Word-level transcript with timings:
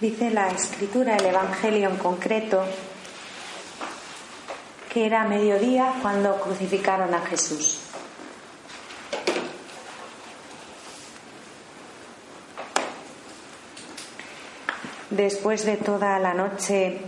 Dice 0.00 0.30
la 0.30 0.46
escritura, 0.50 1.16
el 1.16 1.26
Evangelio 1.26 1.88
en 1.88 1.96
concreto, 1.96 2.64
que 4.92 5.06
era 5.06 5.24
mediodía 5.24 5.92
cuando 6.00 6.40
crucificaron 6.40 7.12
a 7.14 7.20
Jesús. 7.26 7.80
Después 15.10 15.64
de 15.66 15.76
toda 15.78 16.20
la 16.20 16.32
noche 16.32 17.00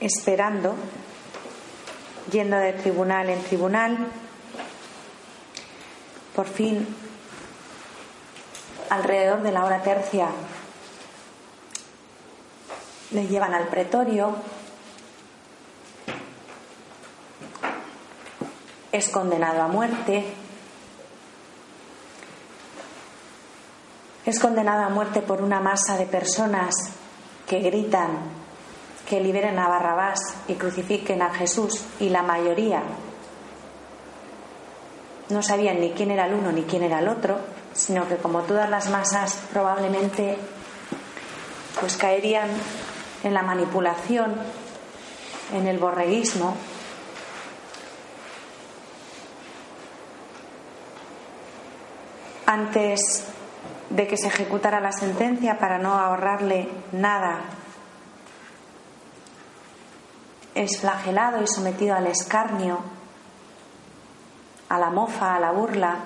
esperando, 0.00 0.74
yendo 2.30 2.58
de 2.58 2.74
tribunal 2.74 3.30
en 3.30 3.42
tribunal, 3.44 4.08
por 6.34 6.46
fin, 6.46 6.86
alrededor 8.90 9.42
de 9.42 9.52
la 9.52 9.64
hora 9.64 9.82
tercia, 9.82 10.28
le 13.10 13.26
llevan 13.26 13.54
al 13.54 13.68
pretorio, 13.68 14.36
es 18.92 19.08
condenado 19.08 19.62
a 19.62 19.68
muerte, 19.68 20.24
es 24.24 24.38
condenado 24.38 24.82
a 24.84 24.88
muerte 24.88 25.22
por 25.22 25.42
una 25.42 25.60
masa 25.60 25.96
de 25.96 26.06
personas 26.06 26.74
que 27.46 27.60
gritan 27.60 28.38
que 29.08 29.20
liberen 29.20 29.58
a 29.58 29.68
Barrabás 29.68 30.18
y 30.48 30.54
crucifiquen 30.54 31.22
a 31.22 31.32
Jesús 31.32 31.82
y 31.98 32.10
la 32.10 32.22
mayoría 32.22 32.82
no 35.30 35.42
sabían 35.42 35.80
ni 35.80 35.92
quién 35.92 36.10
era 36.10 36.26
el 36.26 36.34
uno 36.34 36.52
ni 36.52 36.62
quién 36.64 36.82
era 36.82 36.98
el 36.98 37.08
otro, 37.08 37.38
sino 37.78 38.08
que 38.08 38.16
como 38.16 38.42
todas 38.42 38.68
las 38.68 38.90
masas 38.90 39.38
probablemente 39.52 40.36
pues 41.80 41.96
caerían 41.96 42.48
en 43.22 43.34
la 43.34 43.42
manipulación, 43.42 44.34
en 45.52 45.66
el 45.66 45.78
borreguismo. 45.78 46.56
Antes 52.46 53.24
de 53.90 54.06
que 54.06 54.16
se 54.16 54.26
ejecutara 54.26 54.80
la 54.80 54.92
sentencia 54.92 55.58
para 55.58 55.78
no 55.78 55.94
ahorrarle 55.94 56.68
nada 56.92 57.40
es 60.54 60.80
flagelado 60.80 61.40
y 61.40 61.46
sometido 61.46 61.94
al 61.94 62.08
escarnio, 62.08 62.80
a 64.68 64.78
la 64.78 64.90
mofa, 64.90 65.36
a 65.36 65.40
la 65.40 65.52
burla. 65.52 65.96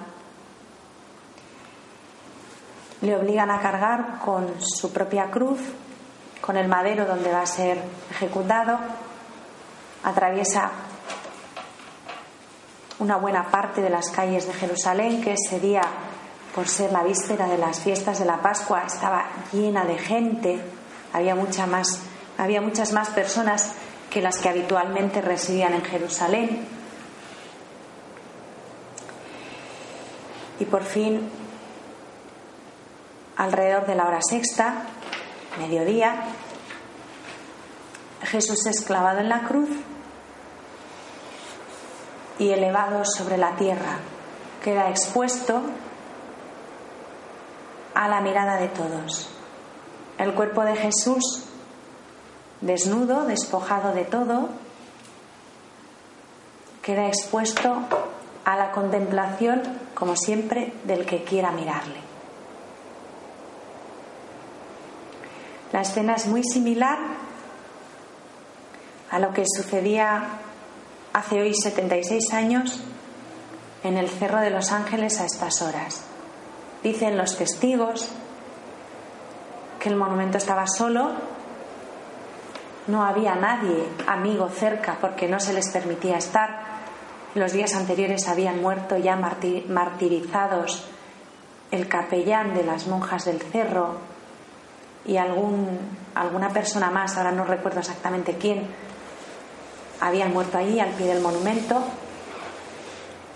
Le 3.03 3.17
obligan 3.17 3.51
a 3.51 3.61
cargar 3.61 4.21
con 4.25 4.55
su 4.61 4.93
propia 4.93 5.31
cruz, 5.31 5.61
con 6.41 6.57
el 6.57 6.69
madero 6.69 7.05
donde 7.05 7.33
va 7.33 7.43
a 7.43 7.47
ser 7.47 7.83
ejecutado. 8.11 8.79
Atraviesa 10.05 10.71
una 13.01 13.17
buena 13.17 13.51
parte 13.51 13.83
de 13.83 13.91
las 13.91 14.11
calles 14.11 14.47
de 14.47 14.53
Jerusalén, 14.53 15.21
que 15.21 15.33
ese 15.33 15.59
día, 15.59 15.83
por 16.55 16.69
ser 16.69 16.93
la 16.93 17.03
víspera 17.03 17.49
de 17.49 17.59
las 17.59 17.81
fiestas 17.81 18.21
de 18.21 18.25
la 18.25 18.41
Pascua, 18.41 18.85
estaba 18.87 19.27
llena 19.53 19.85
de 19.85 19.99
gente. 19.99 20.61
Había, 21.13 21.35
mucha 21.35 21.67
más, 21.67 22.03
había 22.39 22.61
muchas 22.61 22.93
más 22.93 23.11
personas 23.11 23.73
que 24.11 24.23
las 24.23 24.39
que 24.39 24.49
habitualmente 24.49 25.21
residían 25.21 25.75
en 25.75 25.83
Jerusalén. 25.83 26.69
Y 30.61 30.65
por 30.65 30.85
fin, 30.85 31.29
alrededor 33.43 33.87
de 33.87 33.97
la 33.97 34.07
hora 34.07 34.21
sexta, 34.23 34.85
mediodía, 35.59 36.15
Jesús 38.23 38.65
es 38.67 38.83
clavado 38.83 39.19
en 39.19 39.29
la 39.29 39.43
cruz 39.43 39.69
y 42.39 42.51
elevado 42.51 43.05
sobre 43.05 43.37
la 43.39 43.57
tierra. 43.57 43.99
Queda 44.63 44.91
expuesto 44.91 45.61
a 47.95 48.09
la 48.09 48.21
mirada 48.21 48.59
de 48.59 48.69
todos. 48.69 49.29
El 50.19 50.35
cuerpo 50.35 50.63
de 50.65 50.77
Jesús 50.77 51.45
desnudo, 52.61 53.25
despojado 53.25 53.93
de 53.93 54.05
todo, 54.05 54.51
queda 56.81 57.09
expuesto 57.09 57.75
a 58.45 58.57
la 58.57 58.71
contemplación, 58.71 59.63
como 59.95 60.15
siempre, 60.15 60.73
del 60.85 61.07
que 61.07 61.25
quiera 61.25 61.51
mirarle. 61.51 62.12
La 65.73 65.81
escena 65.81 66.15
es 66.15 66.27
muy 66.27 66.45
similar 66.45 66.99
a 69.11 69.19
lo 69.19 69.33
que 69.33 69.45
sucedía 69.47 70.23
hace 71.15 71.41
hoy 71.41 71.55
76 71.55 72.33
años 72.35 72.83
en 73.83 73.97
el 73.97 74.11
Cerro 74.11 74.41
de 74.41 74.51
los 74.51 74.71
Ángeles 74.71 75.19
a 75.19 75.25
estas 75.25 75.63
horas. 75.63 76.05
Dicen 76.83 77.17
los 77.17 77.39
testigos 77.39 78.11
que 79.81 79.89
el 79.89 79.97
monumento 79.97 80.37
estaba 80.37 80.67
solo 80.67 81.13
no 82.87 83.05
había 83.05 83.35
nadie 83.35 83.87
amigo 84.07 84.49
cerca 84.51 84.99
porque 85.01 85.29
no 85.29 85.41
se 85.41 85.55
les 85.55 85.71
permitía 85.71 86.19
estar. 86.19 86.83
Los 87.35 87.53
días 87.53 87.75
anteriores 87.75 88.29
habían 88.29 88.61
muerto 88.61 88.99
ya 88.99 89.17
martirizados 89.17 90.85
el 91.71 91.89
capellán 91.89 92.55
de 92.55 92.65
las 92.65 92.89
monjas 92.89 93.25
del 93.25 93.41
cerro 93.41 94.12
y 95.05 95.17
algún, 95.17 95.79
alguna 96.15 96.51
persona 96.51 96.91
más, 96.91 97.17
ahora 97.17 97.33
no 97.33 97.45
recuerdo 97.45 97.81
exactamente 97.81 98.37
quién, 98.37 98.69
habían 100.01 100.33
muerto 100.33 100.59
allí 100.59 100.81
al 100.81 100.91
pie 100.91 101.07
del 101.07 101.21
monumento. 101.23 101.83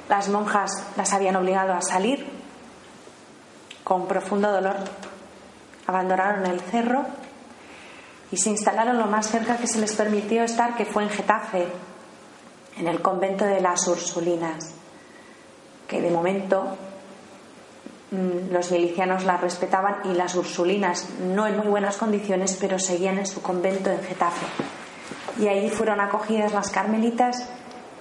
Las 0.09 0.29
monjas 0.29 0.71
las 0.97 1.13
habían 1.13 1.37
obligado 1.37 1.73
a 1.73 1.81
salir 1.81 2.27
con 3.85 4.07
profundo 4.07 4.51
dolor. 4.51 4.77
Abandonaron 5.87 6.47
el 6.47 6.61
cerro 6.61 7.07
y 8.33 8.37
se 8.37 8.51
instalaron 8.51 8.99
lo 8.99 9.07
más 9.07 9.29
cerca 9.29 9.57
que 9.57 9.69
se 9.69 9.81
les 9.81 9.95
permitió 9.95 10.43
estar, 10.43 10.77
que 10.77 10.85
fue 10.85 11.05
en 11.05 11.11
Getafe, 11.11 11.69
en 12.77 12.89
el 12.89 13.01
convento 13.01 13.45
de 13.45 13.61
las 13.61 13.87
Ursulinas, 13.87 14.75
que 15.87 16.01
de 16.01 16.11
momento 16.11 16.77
los 18.51 18.71
milicianos 18.71 19.25
la 19.25 19.37
respetaban 19.37 19.97
y 20.05 20.15
las 20.15 20.35
Ursulinas 20.35 21.09
no 21.21 21.47
en 21.47 21.57
muy 21.57 21.67
buenas 21.67 21.97
condiciones, 21.97 22.57
pero 22.61 22.79
seguían 22.79 23.19
en 23.19 23.27
su 23.27 23.43
convento 23.43 23.91
en 23.91 24.03
Getafe. 24.03 24.47
Y 25.39 25.49
ahí 25.49 25.69
fueron 25.71 26.01
acogidas 26.01 26.53
las 26.53 26.71
carmelitas 26.71 27.49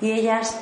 y 0.02 0.12
ellas 0.12 0.60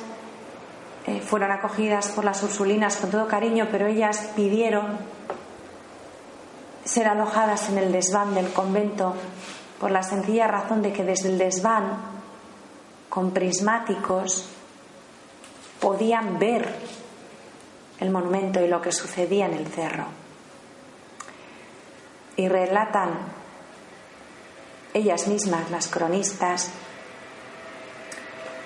eh, 1.06 1.20
fueron 1.20 1.52
acogidas 1.52 2.08
por 2.08 2.24
las 2.24 2.42
Ursulinas 2.42 2.96
con 2.96 3.10
todo 3.10 3.28
cariño, 3.28 3.68
pero 3.70 3.86
ellas 3.86 4.30
pidieron 4.34 4.98
ser 6.84 7.08
alojadas 7.08 7.68
en 7.68 7.78
el 7.78 7.92
desván 7.92 8.34
del 8.34 8.52
convento 8.52 9.14
por 9.80 9.90
la 9.90 10.02
sencilla 10.02 10.46
razón 10.46 10.82
de 10.82 10.92
que 10.92 11.04
desde 11.04 11.28
el 11.28 11.38
desván, 11.38 11.98
con 13.08 13.32
prismáticos, 13.32 14.48
podían 15.80 16.38
ver 16.38 16.74
el 18.00 18.10
monumento 18.10 18.60
y 18.60 18.68
lo 18.68 18.80
que 18.80 18.92
sucedía 18.92 19.46
en 19.46 19.54
el 19.54 19.66
cerro. 19.66 20.06
Y 22.36 22.48
relatan 22.48 23.10
ellas 24.92 25.26
mismas, 25.28 25.70
las 25.70 25.88
cronistas, 25.88 26.70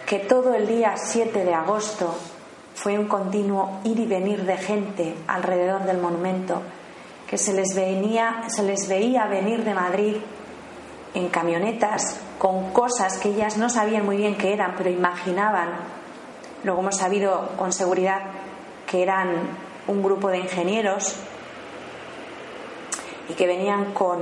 que 0.07 0.19
todo 0.21 0.55
el 0.55 0.67
día 0.67 0.95
7 0.97 1.45
de 1.45 1.55
agosto 1.55 2.15
fue 2.75 2.99
un 2.99 3.09
continuo 3.09 3.81
ir 3.85 3.99
y 3.99 4.07
venir 4.07 4.45
de 4.45 4.57
gente 4.57 5.15
alrededor 5.27 5.85
del 5.85 5.99
monumento 5.99 6.63
que 7.29 7.37
se 7.37 7.53
les, 7.53 7.75
venía, 7.75 8.45
se 8.49 8.63
les 8.63 8.89
veía 8.89 9.27
venir 9.27 9.65
de 9.65 9.75
Madrid 9.75 10.17
en 11.13 11.29
camionetas 11.29 12.21
con 12.39 12.73
cosas 12.73 13.19
que 13.19 13.31
ellas 13.31 13.59
no 13.59 13.69
sabían 13.69 14.07
muy 14.07 14.17
bien 14.17 14.37
qué 14.37 14.55
eran, 14.55 14.75
pero 14.77 14.89
imaginaban. 14.89 15.71
Luego 16.65 16.81
hemos 16.81 16.97
sabido 16.97 17.51
con 17.59 17.73
seguridad 17.73 18.21
que 18.91 19.03
eran 19.03 19.29
un 19.87 20.03
grupo 20.03 20.29
de 20.29 20.39
ingenieros 20.39 21.17
y 23.29 23.35
que 23.35 23.47
venían 23.47 23.93
con 23.93 24.19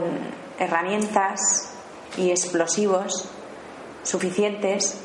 herramientas 0.58 1.72
y 2.16 2.30
explosivos 2.30 3.28
suficientes 4.02 5.00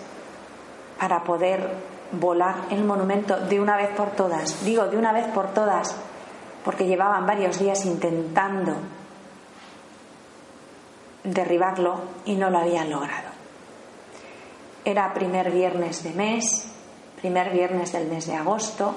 para 1.00 1.24
poder 1.24 1.70
volar 2.12 2.56
el 2.72 2.84
monumento 2.84 3.38
de 3.38 3.60
una 3.60 3.78
vez 3.78 3.90
por 3.90 4.12
todas. 4.12 4.64
Digo, 4.66 4.88
de 4.88 4.98
una 4.98 5.14
vez 5.14 5.28
por 5.28 5.54
todas, 5.54 5.96
porque 6.64 6.86
llevaban 6.86 7.26
varios 7.26 7.60
días 7.60 7.86
intentando 7.86 8.76
derribarlo 11.24 12.02
y 12.26 12.36
no 12.36 12.50
lo 12.50 12.60
habían 12.60 12.90
logrado. 12.90 13.30
Era 14.84 15.14
primer 15.14 15.52
viernes 15.52 16.04
de 16.04 16.12
mes, 16.12 16.66
primer 17.20 17.52
viernes 17.52 17.92
del 17.92 18.08
mes 18.08 18.26
de 18.26 18.36
agosto, 18.36 18.96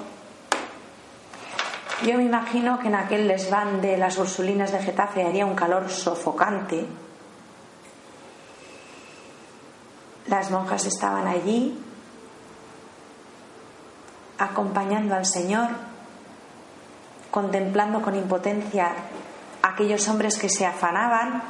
Yo 2.03 2.17
me 2.17 2.23
imagino 2.23 2.77
que 2.79 2.87
en 2.87 2.95
aquel 2.95 3.27
desván 3.27 3.81
de 3.81 3.97
las 3.97 4.17
Ursulinas 4.17 4.71
de 4.73 4.79
Getafe 4.79 5.23
haría 5.23 5.45
un 5.45 5.55
calor 5.55 5.89
sofocante. 5.89 6.85
Las 10.27 10.51
monjas 10.51 10.85
estaban 10.85 11.27
allí 11.27 11.79
acompañando 14.37 15.15
al 15.15 15.25
Señor, 15.25 15.69
contemplando 17.31 18.01
con 18.01 18.15
impotencia 18.15 18.91
aquellos 19.61 20.07
hombres 20.09 20.37
que 20.37 20.49
se 20.49 20.65
afanaban, 20.65 21.43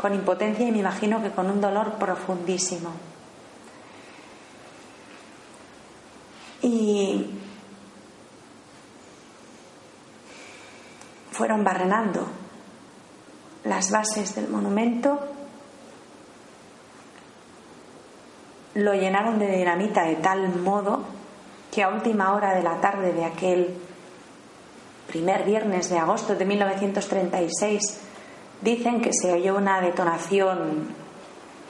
con 0.00 0.14
impotencia 0.14 0.68
y 0.68 0.72
me 0.72 0.78
imagino 0.78 1.20
que 1.22 1.30
con 1.30 1.50
un 1.50 1.60
dolor 1.60 1.94
profundísimo. 1.94 2.92
Y 6.62 7.37
fueron 11.38 11.62
barrenando 11.62 12.26
las 13.62 13.92
bases 13.92 14.34
del 14.34 14.48
monumento, 14.48 15.20
lo 18.74 18.92
llenaron 18.94 19.38
de 19.38 19.46
dinamita 19.56 20.02
de 20.02 20.16
tal 20.16 20.52
modo 20.56 21.04
que 21.70 21.84
a 21.84 21.90
última 21.90 22.34
hora 22.34 22.56
de 22.56 22.64
la 22.64 22.80
tarde 22.80 23.12
de 23.12 23.24
aquel 23.24 23.72
primer 25.06 25.44
viernes 25.44 25.88
de 25.90 25.98
agosto 25.98 26.34
de 26.34 26.44
1936 26.44 28.00
dicen 28.60 29.00
que 29.00 29.12
se 29.12 29.32
oyó 29.32 29.58
una 29.58 29.80
detonación 29.80 30.88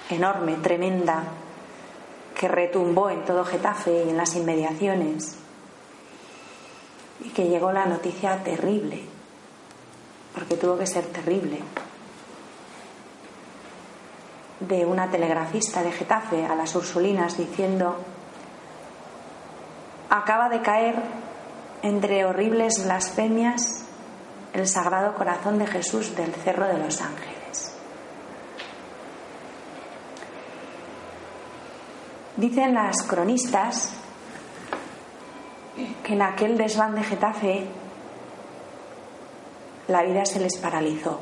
enorme, 0.08 0.54
tremenda, 0.62 1.24
que 2.34 2.48
retumbó 2.48 3.10
en 3.10 3.22
todo 3.26 3.44
Getafe 3.44 4.06
y 4.06 4.08
en 4.08 4.16
las 4.16 4.34
inmediaciones 4.34 5.36
y 7.22 7.28
que 7.28 7.48
llegó 7.48 7.70
la 7.70 7.84
noticia 7.84 8.42
terrible, 8.42 9.17
porque 10.34 10.56
tuvo 10.56 10.78
que 10.78 10.86
ser 10.86 11.06
terrible, 11.06 11.60
de 14.60 14.84
una 14.84 15.10
telegrafista 15.10 15.82
de 15.82 15.92
Getafe 15.92 16.44
a 16.44 16.54
las 16.54 16.74
Ursulinas 16.74 17.36
diciendo 17.36 17.96
acaba 20.10 20.48
de 20.48 20.62
caer 20.62 20.96
entre 21.82 22.24
horribles 22.24 22.84
blasfemias 22.84 23.84
el 24.52 24.66
Sagrado 24.66 25.14
Corazón 25.14 25.58
de 25.58 25.66
Jesús 25.66 26.16
del 26.16 26.32
Cerro 26.34 26.66
de 26.66 26.78
los 26.78 27.00
Ángeles. 27.00 27.76
Dicen 32.36 32.74
las 32.74 33.02
cronistas 33.02 33.92
que 36.02 36.14
en 36.14 36.22
aquel 36.22 36.56
desván 36.56 36.94
de 36.94 37.04
Getafe 37.04 37.68
la 39.88 40.02
vida 40.02 40.24
se 40.26 40.38
les 40.38 40.56
paralizó. 40.58 41.18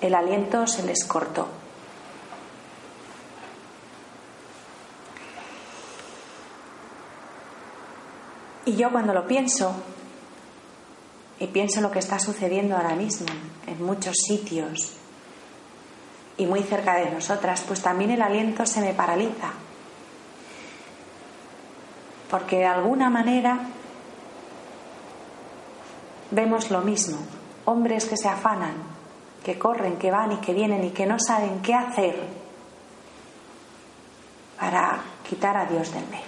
El 0.00 0.14
aliento 0.14 0.66
se 0.66 0.84
les 0.84 1.04
cortó. 1.04 1.48
Y 8.64 8.76
yo 8.76 8.90
cuando 8.90 9.12
lo 9.14 9.26
pienso, 9.26 9.74
y 11.38 11.46
pienso 11.48 11.80
lo 11.80 11.90
que 11.90 11.98
está 11.98 12.18
sucediendo 12.18 12.76
ahora 12.76 12.94
mismo 12.94 13.26
en 13.66 13.84
muchos 13.84 14.16
sitios 14.26 14.92
y 16.38 16.46
muy 16.46 16.62
cerca 16.62 16.96
de 16.96 17.10
nosotras, 17.10 17.64
pues 17.66 17.82
también 17.82 18.10
el 18.10 18.22
aliento 18.22 18.66
se 18.66 18.80
me 18.80 18.94
paraliza. 18.94 19.52
Porque 22.30 22.58
de 22.58 22.66
alguna 22.66 23.08
manera 23.08 23.68
vemos 26.30 26.70
lo 26.70 26.80
mismo, 26.80 27.18
hombres 27.64 28.06
que 28.06 28.16
se 28.16 28.28
afanan, 28.28 28.74
que 29.44 29.58
corren, 29.58 29.96
que 29.96 30.10
van 30.10 30.32
y 30.32 30.36
que 30.38 30.52
vienen 30.52 30.84
y 30.84 30.90
que 30.90 31.06
no 31.06 31.18
saben 31.18 31.60
qué 31.60 31.74
hacer 31.74 32.26
para 34.58 35.02
quitar 35.28 35.56
a 35.56 35.66
Dios 35.66 35.92
del 35.92 36.04
medio. 36.08 36.24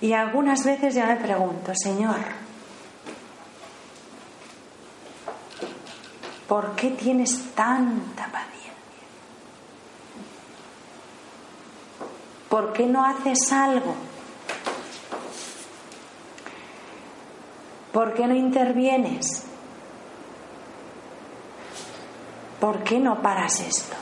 Y 0.00 0.12
algunas 0.12 0.64
veces 0.64 0.94
ya 0.94 1.06
me 1.06 1.16
pregunto, 1.16 1.72
Señor, 1.74 2.20
¿por 6.46 6.76
qué 6.76 6.90
tienes 6.90 7.54
tanta 7.54 8.26
paciencia? 8.26 8.66
¿Por 12.48 12.72
qué 12.72 12.86
no 12.86 13.04
haces 13.04 13.50
algo? 13.50 13.94
¿Por 17.96 18.12
qué 18.12 18.26
no 18.26 18.34
intervienes? 18.34 19.44
¿Por 22.60 22.84
qué 22.84 22.98
no 22.98 23.22
paras 23.22 23.60
esto? 23.60 23.96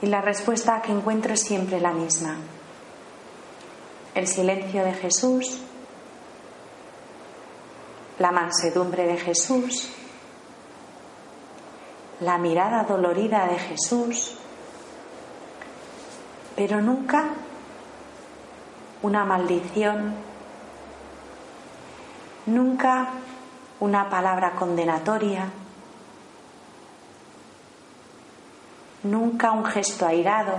Y 0.00 0.06
la 0.06 0.22
respuesta 0.22 0.80
que 0.80 0.90
encuentro 0.90 1.34
es 1.34 1.42
siempre 1.42 1.78
la 1.78 1.92
misma. 1.92 2.38
El 4.14 4.26
silencio 4.26 4.82
de 4.82 4.94
Jesús, 4.94 5.60
la 8.18 8.32
mansedumbre 8.32 9.06
de 9.06 9.18
Jesús, 9.18 9.90
la 12.20 12.38
mirada 12.38 12.84
dolorida 12.84 13.46
de 13.48 13.58
Jesús, 13.58 14.38
pero 16.60 16.82
nunca 16.82 17.24
una 19.00 19.24
maldición, 19.24 20.12
nunca 22.44 23.12
una 23.80 24.10
palabra 24.10 24.50
condenatoria, 24.50 25.48
nunca 29.04 29.52
un 29.52 29.64
gesto 29.64 30.04
airado. 30.06 30.58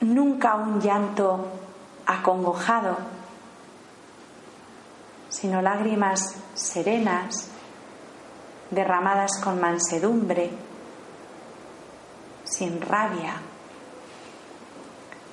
Nunca 0.00 0.56
un 0.56 0.78
llanto 0.78 1.46
acongojado, 2.04 2.98
sino 5.30 5.62
lágrimas 5.62 6.36
serenas, 6.52 7.50
derramadas 8.70 9.40
con 9.42 9.60
mansedumbre, 9.60 10.50
sin 12.44 12.80
rabia. 12.80 13.34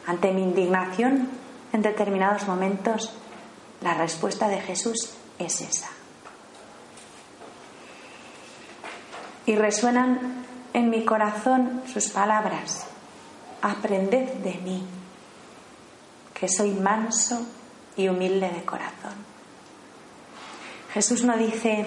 Ante 0.06 0.32
mi 0.32 0.44
indignación 0.44 1.30
en 1.74 1.82
determinados 1.82 2.48
momentos, 2.48 3.14
la 3.82 3.94
respuesta 3.94 4.48
de 4.48 4.62
Jesús 4.62 5.18
es 5.38 5.62
esa. 5.62 5.90
Y 9.46 9.56
resuenan 9.56 10.46
en 10.74 10.90
mi 10.90 11.06
corazón 11.06 11.84
sus 11.92 12.10
palabras. 12.10 12.86
Aprended 13.62 14.34
de 14.36 14.54
mí, 14.56 14.86
que 16.34 16.48
soy 16.48 16.72
manso 16.72 17.46
y 17.96 18.08
humilde 18.08 18.50
de 18.50 18.64
corazón. 18.64 19.16
Jesús 20.94 21.24
no 21.24 21.38
dice, 21.38 21.86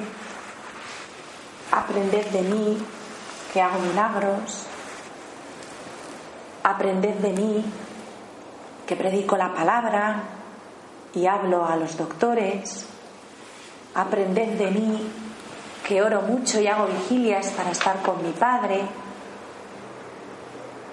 aprended 1.72 2.26
de 2.26 2.42
mí, 2.42 2.78
que 3.52 3.60
hago 3.60 3.78
milagros. 3.80 4.66
Aprended 6.62 7.14
de 7.16 7.32
mí, 7.32 7.64
que 8.86 8.96
predico 8.96 9.36
la 9.36 9.54
palabra, 9.54 10.22
y 11.14 11.26
hablo 11.26 11.66
a 11.66 11.76
los 11.76 11.96
doctores, 11.96 12.86
aprended 13.94 14.58
de 14.58 14.70
mí 14.70 15.10
que 15.86 16.02
oro 16.02 16.22
mucho 16.22 16.60
y 16.60 16.68
hago 16.68 16.86
vigilias 16.86 17.48
para 17.48 17.72
estar 17.72 18.00
con 18.02 18.22
mi 18.22 18.30
Padre, 18.30 18.82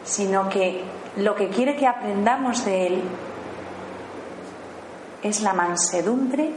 sino 0.03 0.49
que 0.49 0.83
lo 1.17 1.35
que 1.35 1.49
quiere 1.49 1.75
que 1.75 1.85
aprendamos 1.85 2.65
de 2.65 2.87
Él 2.87 3.03
es 5.21 5.41
la 5.41 5.53
mansedumbre 5.53 6.51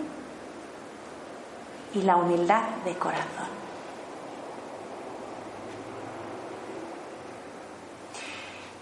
y 1.93 2.03
la 2.03 2.17
humildad 2.17 2.63
de 2.85 2.95
corazón. 2.95 3.60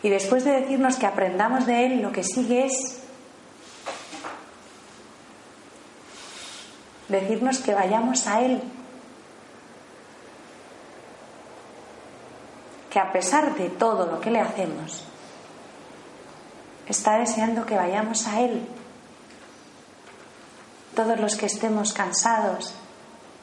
Y 0.08 0.10
después 0.10 0.42
de 0.42 0.52
decirnos 0.52 0.96
que 0.96 1.04
aprendamos 1.04 1.66
de 1.66 1.84
Él, 1.84 2.00
lo 2.00 2.12
que 2.12 2.24
sigue 2.24 2.64
es 2.64 2.96
decirnos 7.08 7.58
que 7.58 7.74
vayamos 7.74 8.26
a 8.26 8.40
Él. 8.40 8.62
Que 12.88 12.98
a 12.98 13.12
pesar 13.12 13.54
de 13.56 13.68
todo 13.68 14.06
lo 14.06 14.18
que 14.18 14.30
le 14.30 14.40
hacemos, 14.40 15.04
está 16.86 17.18
deseando 17.18 17.66
que 17.66 17.76
vayamos 17.76 18.26
a 18.28 18.40
Él. 18.40 18.66
Todos 20.96 21.20
los 21.20 21.36
que 21.36 21.44
estemos 21.44 21.92
cansados 21.92 22.74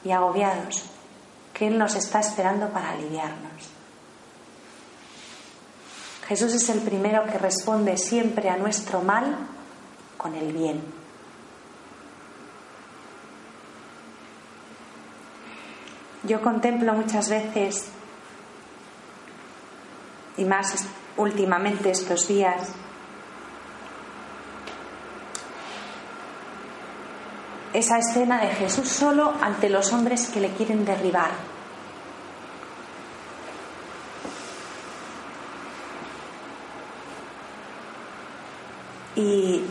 y 0.02 0.10
agobiados, 0.10 0.82
que 1.54 1.68
Él 1.68 1.78
nos 1.78 1.94
está 1.94 2.18
esperando 2.18 2.70
para 2.70 2.90
aliviarnos. 2.90 3.75
Jesús 6.28 6.54
es 6.54 6.68
el 6.70 6.80
primero 6.80 7.24
que 7.26 7.38
responde 7.38 7.96
siempre 7.96 8.50
a 8.50 8.56
nuestro 8.56 9.00
mal 9.00 9.36
con 10.16 10.34
el 10.34 10.52
bien. 10.52 10.82
Yo 16.24 16.42
contemplo 16.42 16.92
muchas 16.94 17.28
veces, 17.28 17.86
y 20.36 20.44
más 20.44 20.86
últimamente 21.16 21.90
estos 21.90 22.26
días, 22.26 22.70
esa 27.72 27.98
escena 27.98 28.40
de 28.40 28.48
Jesús 28.48 28.88
solo 28.88 29.32
ante 29.40 29.68
los 29.68 29.92
hombres 29.92 30.26
que 30.26 30.40
le 30.40 30.50
quieren 30.50 30.84
derribar. 30.84 31.55
Y 39.16 39.62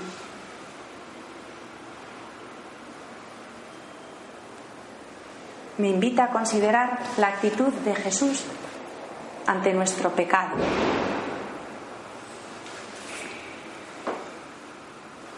me 5.77 5.89
invita 5.89 6.25
a 6.25 6.29
considerar 6.29 6.99
la 7.17 7.27
actitud 7.27 7.71
de 7.71 7.95
Jesús 7.95 8.43
ante 9.45 9.73
nuestro 9.73 10.09
pecado. 10.11 10.55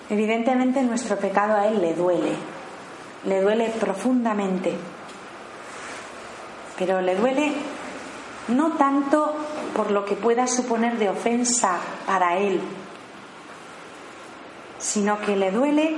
Evidentemente 0.10 0.82
nuestro 0.84 1.18
pecado 1.18 1.56
a 1.56 1.68
Él 1.68 1.82
le 1.82 1.94
duele, 1.94 2.34
le 3.26 3.42
duele 3.42 3.70
profundamente, 3.78 4.74
pero 6.78 7.02
le 7.02 7.16
duele 7.16 7.54
no 8.48 8.78
tanto 8.78 9.36
por 9.76 9.92
lo 9.92 10.06
que 10.06 10.16
pueda 10.16 10.48
suponer 10.48 10.98
de 10.98 11.10
ofensa 11.10 11.80
para 12.06 12.38
Él, 12.38 12.62
sino 14.98 15.22
que 15.22 15.36
le 15.36 15.52
duele 15.52 15.96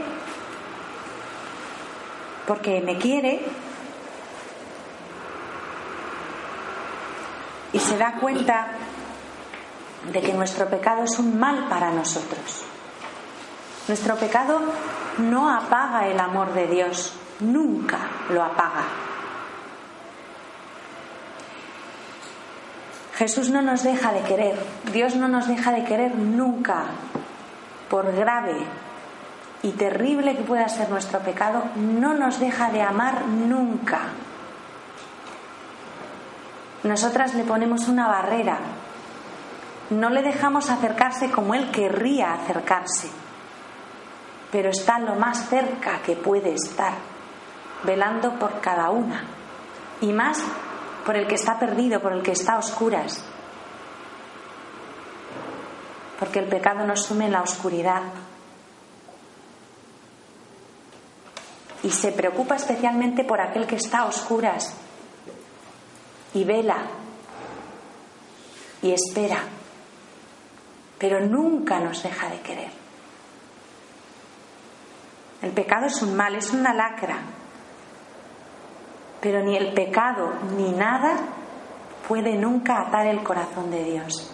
porque 2.45 2.81
me 2.81 2.97
quiere 2.97 3.39
y 7.71 7.79
se 7.79 7.97
da 7.97 8.15
cuenta 8.19 8.71
de 10.11 10.19
que 10.19 10.33
nuestro 10.33 10.67
pecado 10.67 11.05
es 11.05 11.17
un 11.17 11.39
mal 11.39 11.69
para 11.69 11.91
nosotros. 11.91 12.65
Nuestro 13.87 14.17
pecado 14.17 14.59
no 15.19 15.49
apaga 15.49 16.07
el 16.07 16.19
amor 16.19 16.53
de 16.53 16.67
Dios, 16.67 17.13
nunca 17.39 17.99
lo 18.29 18.43
apaga. 18.43 18.83
Jesús 23.15 23.49
no 23.49 23.61
nos 23.61 23.81
deja 23.83 24.11
de 24.11 24.23
querer, 24.23 24.59
Dios 24.91 25.15
no 25.15 25.29
nos 25.29 25.47
deja 25.47 25.71
de 25.71 25.85
querer 25.85 26.15
nunca, 26.15 26.83
por 27.89 28.13
grave 28.13 28.88
y 29.61 29.71
terrible 29.71 30.35
que 30.35 30.43
pueda 30.43 30.67
ser 30.69 30.89
nuestro 30.89 31.19
pecado, 31.19 31.63
no 31.75 32.13
nos 32.13 32.39
deja 32.39 32.71
de 32.71 32.81
amar 32.81 33.25
nunca. 33.25 34.01
Nosotras 36.83 37.33
le 37.35 37.43
ponemos 37.43 37.87
una 37.87 38.07
barrera, 38.07 38.59
no 39.89 40.09
le 40.09 40.21
dejamos 40.21 40.69
acercarse 40.69 41.29
como 41.29 41.55
Él 41.55 41.71
querría 41.71 42.33
acercarse 42.33 43.09
pero 44.51 44.69
está 44.69 44.99
lo 44.99 45.15
más 45.15 45.47
cerca 45.49 46.01
que 46.01 46.15
puede 46.15 46.53
estar, 46.53 46.93
velando 47.83 48.37
por 48.39 48.59
cada 48.61 48.89
una, 48.89 49.23
y 50.01 50.11
más 50.11 50.43
por 51.05 51.15
el 51.15 51.27
que 51.27 51.35
está 51.35 51.59
perdido, 51.59 52.01
por 52.01 52.13
el 52.13 52.23
que 52.23 52.31
está 52.31 52.53
a 52.53 52.59
oscuras, 52.59 53.23
porque 56.19 56.39
el 56.39 56.47
pecado 56.47 56.85
nos 56.85 57.03
sume 57.03 57.25
en 57.25 57.33
la 57.33 57.41
oscuridad. 57.41 58.01
Y 61.83 61.91
se 61.91 62.11
preocupa 62.11 62.55
especialmente 62.55 63.23
por 63.23 63.39
aquel 63.39 63.65
que 63.65 63.75
está 63.75 63.99
a 63.99 64.05
oscuras 64.05 64.75
y 66.33 66.43
vela 66.43 66.77
y 68.81 68.91
espera, 68.91 69.39
pero 70.97 71.19
nunca 71.21 71.79
nos 71.79 72.03
deja 72.03 72.29
de 72.29 72.39
querer. 72.41 72.71
El 75.41 75.51
pecado 75.51 75.87
es 75.87 76.01
un 76.01 76.15
mal, 76.15 76.35
es 76.35 76.51
una 76.51 76.73
lacra. 76.73 77.17
Pero 79.21 79.43
ni 79.43 79.55
el 79.55 79.73
pecado 79.73 80.33
ni 80.57 80.71
nada 80.71 81.17
puede 82.07 82.35
nunca 82.35 82.81
atar 82.81 83.07
el 83.07 83.23
corazón 83.23 83.69
de 83.71 83.83
Dios. 83.83 84.31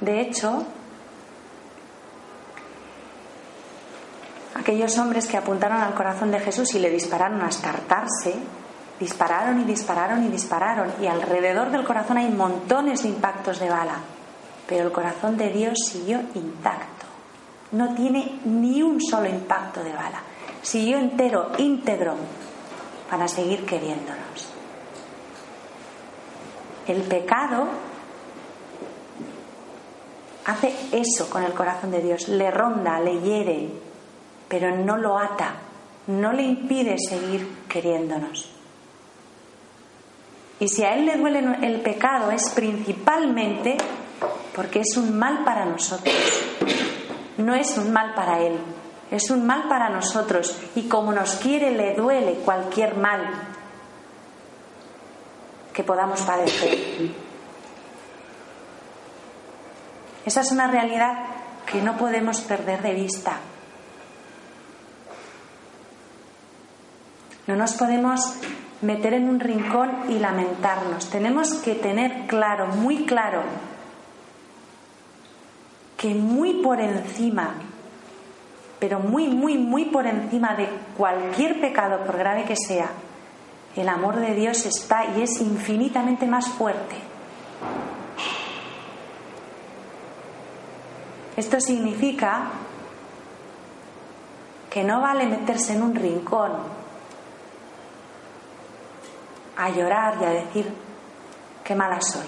De 0.00 0.20
hecho, 0.20 0.66
aquellos 4.64 4.98
hombres 4.98 5.28
que 5.28 5.36
apuntaron 5.36 5.80
al 5.80 5.94
corazón 5.94 6.30
de 6.30 6.40
Jesús 6.40 6.74
y 6.74 6.78
le 6.78 6.90
dispararon 6.90 7.42
hasta 7.42 7.68
hartarse, 7.68 8.34
dispararon 8.98 9.60
y 9.60 9.64
dispararon 9.64 10.24
y 10.24 10.28
dispararon, 10.28 10.92
y 11.00 11.06
alrededor 11.06 11.70
del 11.70 11.84
corazón 11.84 12.16
hay 12.16 12.30
montones 12.30 13.02
de 13.02 13.10
impactos 13.10 13.60
de 13.60 13.68
bala, 13.68 13.98
pero 14.66 14.86
el 14.86 14.92
corazón 14.92 15.36
de 15.36 15.50
Dios 15.50 15.78
siguió 15.86 16.20
intacto 16.34 16.94
no 17.74 17.94
tiene 17.94 18.40
ni 18.44 18.82
un 18.82 19.00
solo 19.00 19.28
impacto 19.28 19.82
de 19.82 19.92
bala. 19.92 20.22
Siguió 20.62 20.98
entero, 20.98 21.50
íntegro, 21.58 22.14
para 23.10 23.28
seguir 23.28 23.66
queriéndonos. 23.66 24.48
El 26.86 27.02
pecado 27.02 27.66
hace 30.46 30.74
eso 30.92 31.28
con 31.28 31.42
el 31.42 31.52
corazón 31.52 31.90
de 31.90 32.00
Dios, 32.00 32.28
le 32.28 32.50
ronda, 32.50 33.00
le 33.00 33.20
hiere, 33.20 33.70
pero 34.54 34.76
no 34.76 34.96
lo 34.96 35.18
ata, 35.18 35.54
no 36.06 36.32
le 36.32 36.44
impide 36.44 36.94
seguir 36.96 37.64
queriéndonos. 37.68 38.48
Y 40.60 40.68
si 40.68 40.84
a 40.84 40.94
Él 40.94 41.06
le 41.06 41.16
duele 41.16 41.40
el 41.62 41.80
pecado 41.80 42.30
es 42.30 42.50
principalmente 42.50 43.76
porque 44.54 44.82
es 44.82 44.96
un 44.96 45.18
mal 45.18 45.42
para 45.42 45.64
nosotros 45.64 46.14
no 47.38 47.52
es 47.52 47.76
un 47.78 47.92
mal 47.92 48.14
para 48.14 48.38
Él, 48.42 48.56
es 49.10 49.28
un 49.30 49.44
mal 49.44 49.68
para 49.68 49.88
nosotros 49.88 50.56
y 50.76 50.88
como 50.88 51.12
nos 51.12 51.34
quiere 51.34 51.72
le 51.72 51.96
duele 51.96 52.34
cualquier 52.44 52.96
mal 52.96 53.22
que 55.72 55.82
podamos 55.82 56.20
padecer. 56.20 56.78
Esa 60.24 60.40
es 60.42 60.52
una 60.52 60.68
realidad 60.68 61.12
que 61.66 61.82
no 61.82 61.96
podemos 61.96 62.40
perder 62.42 62.80
de 62.80 62.94
vista. 62.94 63.40
No 67.46 67.56
nos 67.56 67.74
podemos 67.74 68.38
meter 68.80 69.14
en 69.14 69.28
un 69.28 69.40
rincón 69.40 69.90
y 70.08 70.18
lamentarnos. 70.18 71.10
Tenemos 71.10 71.54
que 71.54 71.74
tener 71.74 72.26
claro, 72.26 72.68
muy 72.68 73.04
claro, 73.04 73.42
que 75.96 76.14
muy 76.14 76.62
por 76.62 76.80
encima, 76.80 77.54
pero 78.78 79.00
muy, 79.00 79.28
muy, 79.28 79.58
muy 79.58 79.86
por 79.86 80.06
encima 80.06 80.54
de 80.54 80.68
cualquier 80.96 81.60
pecado, 81.60 82.04
por 82.04 82.16
grave 82.16 82.44
que 82.44 82.56
sea, 82.56 82.90
el 83.76 83.88
amor 83.88 84.16
de 84.16 84.34
Dios 84.34 84.66
está 84.66 85.04
y 85.16 85.22
es 85.22 85.40
infinitamente 85.40 86.26
más 86.26 86.48
fuerte. 86.48 86.96
Esto 91.36 91.60
significa 91.60 92.50
que 94.70 94.84
no 94.84 95.00
vale 95.00 95.26
meterse 95.26 95.74
en 95.74 95.82
un 95.82 95.94
rincón 95.94 96.52
a 99.56 99.70
llorar 99.70 100.16
y 100.20 100.24
a 100.24 100.30
decir 100.30 100.72
qué 101.62 101.74
mala 101.74 102.00
soy. 102.00 102.26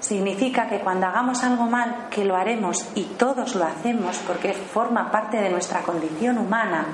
Significa 0.00 0.68
que 0.68 0.80
cuando 0.80 1.06
hagamos 1.06 1.42
algo 1.44 1.64
mal, 1.64 2.08
que 2.10 2.26
lo 2.26 2.36
haremos 2.36 2.86
y 2.94 3.04
todos 3.04 3.54
lo 3.54 3.64
hacemos 3.64 4.18
porque 4.26 4.52
forma 4.52 5.10
parte 5.10 5.38
de 5.38 5.48
nuestra 5.48 5.80
condición 5.80 6.36
humana 6.36 6.88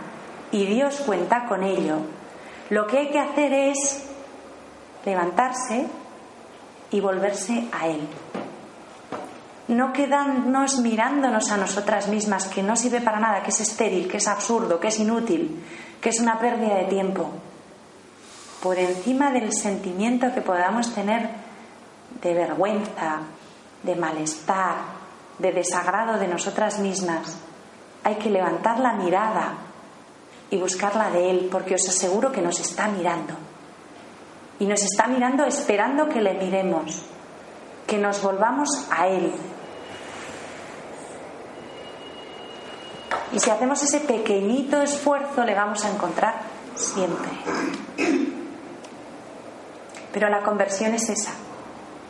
y 0.53 0.65
Dios 0.67 1.03
cuenta 1.05 1.47
con 1.47 1.65
ello, 1.65 1.97
lo 2.69 2.87
que 2.87 2.99
hay 2.99 3.11
que 3.11 3.19
hacer 3.19 3.53
es 3.53 4.07
levantarse 5.05 5.89
y 6.93 7.01
volverse 7.01 7.69
a 7.73 7.89
Él. 7.89 8.09
No 9.71 9.93
quedarnos 9.93 10.81
mirándonos 10.81 11.53
a 11.53 11.57
nosotras 11.57 12.09
mismas, 12.09 12.49
que 12.49 12.61
no 12.63 12.75
sirve 12.75 13.01
para 13.01 13.21
nada, 13.21 13.43
que 13.43 13.51
es 13.51 13.61
estéril, 13.61 14.09
que 14.09 14.17
es 14.17 14.27
absurdo, 14.27 14.81
que 14.81 14.89
es 14.89 14.99
inútil, 14.99 15.63
que 16.01 16.09
es 16.09 16.19
una 16.19 16.41
pérdida 16.41 16.75
de 16.75 16.85
tiempo. 16.87 17.31
por 18.61 18.79
encima 18.79 19.31
del 19.31 19.53
sentimiento 19.53 20.35
que 20.35 20.43
podamos 20.43 20.95
tener 20.95 21.31
de 22.21 22.35
vergüenza, 22.35 23.21
de 23.83 23.97
malestar, 23.97 24.77
de 25.39 25.53
desagrado 25.53 26.19
de 26.19 26.29
nosotras 26.29 26.79
mismas, 26.79 27.39
hay 28.05 28.17
que 28.17 28.29
levantar 28.29 28.79
la 28.79 28.93
mirada 28.93 29.55
y 30.51 30.59
buscarla 30.59 31.11
de 31.11 31.31
Él, 31.31 31.49
porque 31.51 31.77
os 31.77 31.89
aseguro 31.89 32.31
que 32.31 32.43
nos 32.43 32.61
está 32.61 32.89
mirando. 32.89 33.35
Y 34.59 34.67
nos 34.67 34.83
está 34.83 35.07
mirando 35.07 35.45
esperando 35.45 36.09
que 36.09 36.21
le 36.21 36.35
miremos, 36.35 37.03
que 37.87 37.97
nos 37.97 38.23
volvamos 38.23 38.69
a 38.91 39.07
Él. 39.07 39.33
Y 43.33 43.39
si 43.39 43.51
hacemos 43.51 43.83
ese 43.83 44.01
pequeñito 44.01 44.83
esfuerzo, 44.83 45.45
le 45.45 45.55
vamos 45.55 45.85
a 45.85 45.91
encontrar 45.91 46.41
siempre. 46.75 47.31
Pero 50.13 50.29
la 50.29 50.43
conversión 50.43 50.95
es 50.95 51.09
esa. 51.09 51.33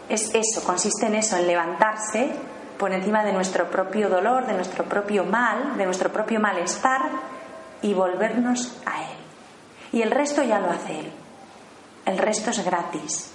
Es 0.09 0.31
eso, 0.35 0.65
consiste 0.65 1.07
en 1.07 1.17
eso, 1.17 1.37
en 1.37 1.47
levantarse 1.47 2.31
por 2.79 2.93
encima 2.93 3.23
de 3.23 3.33
nuestro 3.33 3.71
propio 3.71 4.09
dolor, 4.09 4.47
de 4.47 4.55
nuestro 4.55 4.85
propio 4.85 5.25
mal, 5.25 5.77
de 5.77 5.85
nuestro 5.85 6.11
propio 6.11 6.41
malestar 6.41 7.03
y 7.83 7.93
volvernos 7.93 8.81
a 8.87 9.03
Él. 9.03 9.19
Y 9.93 10.03
el 10.03 10.11
resto 10.11 10.43
ya 10.43 10.59
lo 10.59 10.71
hace 10.71 11.01
Él. 11.01 11.13
El 12.07 12.19
resto 12.19 12.51
es 12.51 12.65
gratis. 12.65 13.31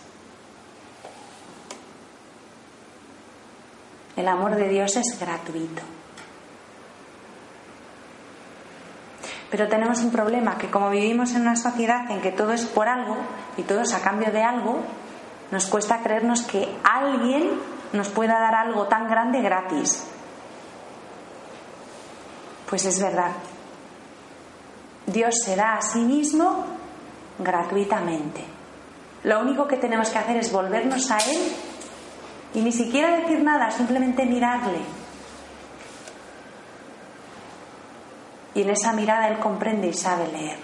El 4.16 4.28
amor 4.28 4.56
de 4.56 4.68
Dios 4.70 4.96
es 4.96 5.20
gratuito. 5.20 5.82
Pero 9.56 9.70
tenemos 9.70 10.02
un 10.02 10.12
problema, 10.12 10.58
que 10.58 10.70
como 10.70 10.90
vivimos 10.90 11.34
en 11.34 11.44
una 11.44 11.56
sociedad 11.56 12.12
en 12.12 12.20
que 12.20 12.34
todo 12.34 12.52
es 12.52 12.66
por 12.66 12.90
algo 12.90 13.16
y 13.56 13.62
todo 13.62 13.80
es 13.80 13.94
a 13.94 14.02
cambio 14.02 14.30
de 14.30 14.44
algo, 14.44 14.82
nos 15.50 15.68
cuesta 15.68 16.04
creernos 16.04 16.42
que 16.42 16.68
alguien 16.84 17.52
nos 17.94 18.10
pueda 18.10 18.38
dar 18.38 18.54
algo 18.54 18.88
tan 18.88 19.08
grande 19.08 19.42
gratis. 19.42 20.10
Pues 22.70 22.84
es 22.84 23.02
verdad. 23.02 23.32
Dios 25.06 25.34
se 25.46 25.56
da 25.56 25.76
a 25.76 25.82
sí 25.82 26.00
mismo 26.00 26.66
gratuitamente. 27.40 28.44
Lo 29.24 29.40
único 29.40 29.70
que 29.70 29.78
tenemos 29.78 30.10
que 30.10 30.18
hacer 30.18 30.36
es 30.36 30.52
volvernos 30.52 31.10
a 31.12 31.18
Él 31.20 31.54
y 32.56 32.60
ni 32.60 32.74
siquiera 32.74 33.22
decir 33.22 33.42
nada, 33.42 33.72
simplemente 33.72 34.26
mirarle. 34.26 34.80
Y 38.56 38.62
en 38.62 38.70
esa 38.70 38.94
mirada 38.94 39.28
Él 39.28 39.40
comprende 39.40 39.88
y 39.88 39.94
sabe 39.94 40.28
leer. 40.28 40.58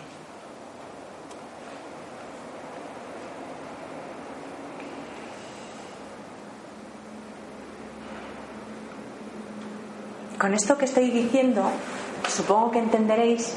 Con 10.40 10.56
esto 10.56 10.76
que 10.76 10.86
estoy 10.86 11.12
diciendo, 11.12 11.70
supongo 12.28 12.72
que 12.72 12.80
entenderéis 12.80 13.54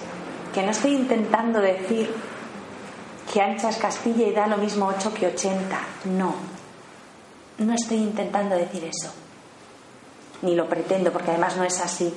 que 0.53 0.63
no 0.63 0.73
estoy 0.73 0.95
intentando 0.95 1.61
decir 1.61 2.15
que 3.33 3.41
ancha 3.41 3.71
es 3.71 3.79
Castilla 3.79 4.27
y 4.27 4.33
da 4.33 4.47
lo 4.47 4.59
mismo 4.59 4.87
8 4.87 5.15
que 5.15 5.29
80. 5.29 5.79
No, 6.05 6.35
no 7.59 7.73
estoy 7.73 7.99
intentando 7.99 8.55
decir 8.55 8.85
eso. 8.85 9.13
Ni 10.43 10.55
lo 10.55 10.69
pretendo, 10.69 11.11
porque 11.11 11.31
además 11.31 11.57
no 11.57 11.65
es 11.65 11.81
así. 11.81 12.13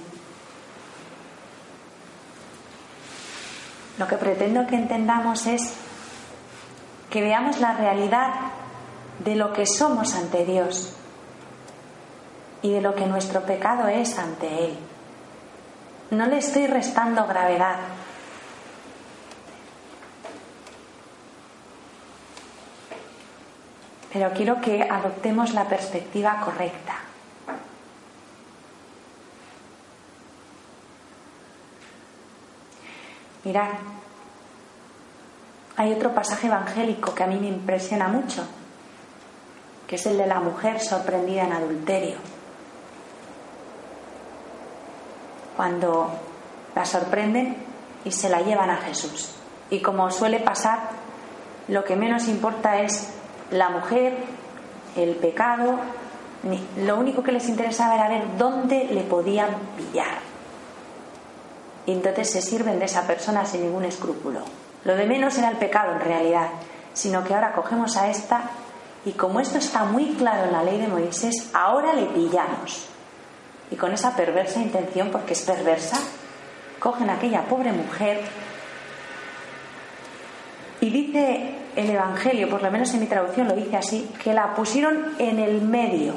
Lo 3.98 4.08
que 4.08 4.18
pretendo 4.18 4.68
que 4.68 4.75
entendamos 4.75 5.48
es 5.48 5.74
que 7.10 7.22
veamos 7.22 7.60
la 7.60 7.74
realidad 7.74 8.30
de 9.20 9.36
lo 9.36 9.53
que 9.53 9.66
somos 9.66 10.14
ante 10.14 10.46
Dios 10.46 10.94
y 12.62 12.72
de 12.72 12.81
lo 12.81 12.94
que 12.94 13.05
nuestro 13.05 13.42
pecado 13.42 13.88
es 13.88 14.18
ante 14.18 14.66
Él. 14.66 14.77
No 16.12 16.25
le 16.27 16.38
estoy 16.38 16.68
restando 16.68 17.25
gravedad. 17.25 17.77
Pero 24.14 24.31
quiero 24.33 24.62
que 24.62 24.83
adoptemos 24.83 25.53
la 25.53 25.66
perspectiva 25.66 26.40
correcta. 26.44 26.97
Mirad, 33.48 33.70
hay 35.77 35.94
otro 35.94 36.14
pasaje 36.14 36.48
evangélico 36.48 37.16
que 37.16 37.24
a 37.24 37.27
mí 37.27 37.40
me 37.40 37.48
impresiona 37.48 38.10
mucho, 38.10 38.46
que 39.88 39.96
es 39.96 40.05
el 40.05 40.18
de 40.18 40.27
la 40.27 40.42
mujer 40.42 40.81
sorprendida 40.81 41.44
en 41.46 41.53
adulterio. 41.53 42.18
cuando 45.55 46.12
la 46.75 46.86
sorprenden 46.86 47.57
y 48.05 48.12
se 48.12 48.29
la 48.29 48.42
llevan 48.42 48.70
a 48.70 48.77
Jesús. 48.77 49.31
Y 49.72 49.81
como 49.81 50.12
suele 50.12 50.40
pasar, 50.40 50.79
lo 51.68 51.83
que 51.83 51.96
menos 51.96 52.27
importa 52.27 52.81
es 52.81 53.12
la 53.50 53.70
mujer, 53.70 54.18
el 54.96 55.16
pecado, 55.16 55.79
lo 56.77 56.98
único 56.98 57.24
que 57.24 57.31
les 57.31 57.50
interesaba 57.50 57.96
era 57.96 58.07
ver 58.07 58.38
dónde 58.38 58.83
le 58.92 59.01
podían 59.01 59.50
pillar. 59.75 60.26
Y 61.87 61.93
entonces 61.93 62.29
se 62.29 62.43
sirven 62.43 62.77
de 62.77 62.85
esa 62.85 63.07
persona 63.07 63.45
sin 63.45 63.63
ningún 63.63 63.85
escrúpulo. 63.85 64.41
Lo 64.83 64.95
de 64.95 65.07
menos 65.07 65.35
era 65.39 65.50
el 65.50 65.57
pecado 65.57 65.93
en 65.93 66.01
realidad, 66.01 66.50
sino 66.93 67.23
que 67.23 67.33
ahora 67.33 67.53
cogemos 67.53 67.97
a 67.97 68.09
esta 68.09 68.51
y 69.05 69.13
como 69.13 69.39
esto 69.39 69.57
está 69.57 69.85
muy 69.85 70.13
claro 70.15 70.45
en 70.45 70.51
la 70.51 70.63
ley 70.63 70.79
de 70.79 70.87
Moisés, 70.87 71.50
ahora 71.53 71.93
le 71.93 72.05
pillamos 72.07 72.87
y 73.71 73.75
con 73.75 73.93
esa 73.93 74.15
perversa 74.15 74.59
intención, 74.59 75.11
porque 75.11 75.33
es 75.33 75.41
perversa, 75.41 75.97
cogen 76.79 77.09
a 77.09 77.15
aquella 77.15 77.45
pobre 77.45 77.71
mujer 77.71 78.21
y 80.79 80.89
dice 80.89 81.55
el 81.75 81.89
Evangelio, 81.89 82.50
por 82.50 82.61
lo 82.61 82.71
menos 82.71 82.93
en 82.93 83.01
mi 83.01 83.07
traducción 83.07 83.47
lo 83.47 83.55
dice 83.55 83.77
así, 83.77 84.09
que 84.23 84.33
la 84.33 84.55
pusieron 84.55 85.15
en 85.19 85.39
el 85.39 85.61
medio, 85.61 86.13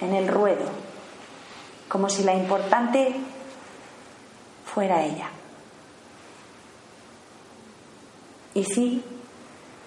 en 0.00 0.14
el 0.14 0.28
ruedo, 0.28 0.66
como 1.88 2.08
si 2.08 2.22
la 2.22 2.34
importante 2.34 3.14
fuera 4.74 5.04
ella. 5.04 5.28
Y 8.54 8.64
sí, 8.64 9.04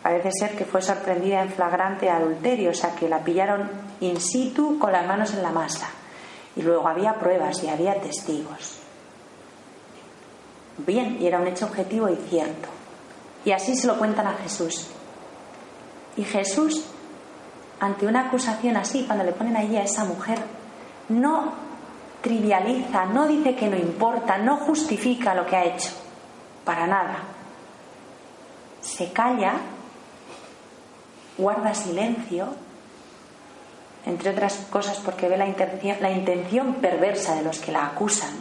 parece 0.02 0.30
ser 0.32 0.58
que 0.58 0.66
fue 0.66 0.82
sorprendida 0.82 1.42
en 1.42 1.50
flagrante 1.50 2.10
adulterio, 2.10 2.72
o 2.72 2.74
sea 2.74 2.96
que 2.96 3.10
la 3.10 3.20
pillaron 3.20 3.70
in 4.00 4.20
situ 4.20 4.80
con 4.80 4.92
las 4.92 5.06
manos 5.06 5.34
en 5.34 5.44
la 5.44 5.52
masa. 5.52 5.90
Y 6.56 6.62
luego 6.62 6.88
había 6.88 7.16
pruebas 7.16 7.64
y 7.64 7.70
había 7.70 8.00
testigos. 8.02 8.80
Bien, 10.78 11.18
y 11.20 11.28
era 11.28 11.40
un 11.40 11.48
hecho 11.48 11.66
objetivo 11.66 12.10
y 12.10 12.16
cierto. 12.16 12.70
Y 13.46 13.52
así 13.52 13.76
se 13.76 13.88
lo 13.88 13.98
cuentan 13.98 14.28
a 14.28 14.34
Jesús. 14.34 14.88
Y 16.16 16.24
Jesús, 16.24 16.86
ante 17.80 18.08
una 18.08 18.28
acusación 18.28 18.78
así, 18.78 19.06
cuando 19.06 19.24
le 19.24 19.34
ponen 19.34 19.56
allí 19.56 19.78
a 19.78 19.84
esa 19.84 20.04
mujer, 20.04 20.40
no 21.10 21.67
trivializa, 22.22 23.06
no 23.06 23.28
dice 23.28 23.56
que 23.56 23.68
no 23.68 23.78
importa, 23.78 24.38
no 24.38 24.58
justifica 24.58 25.34
lo 25.34 25.46
que 25.46 25.56
ha 25.56 25.66
hecho, 25.66 25.92
para 26.66 26.88
nada. 26.88 27.20
Se 28.82 29.12
calla, 29.12 29.54
guarda 31.38 31.74
silencio 31.74 32.54
entre 34.08 34.30
otras 34.30 34.56
cosas 34.70 35.00
porque 35.04 35.28
ve 35.28 35.38
la 35.38 35.48
intención, 35.48 35.98
la 36.00 36.10
intención 36.10 36.76
perversa 36.76 37.36
de 37.36 37.44
los 37.44 37.60
que 37.60 37.74
la 37.74 37.86
acusan. 37.86 38.34